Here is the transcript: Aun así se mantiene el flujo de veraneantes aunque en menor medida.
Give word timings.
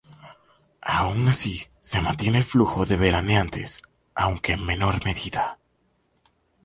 Aun 0.81 1.27
así 1.27 1.67
se 1.79 2.01
mantiene 2.01 2.39
el 2.39 2.43
flujo 2.43 2.87
de 2.87 2.97
veraneantes 2.97 3.83
aunque 4.15 4.53
en 4.53 4.65
menor 4.65 5.05
medida. 5.05 5.59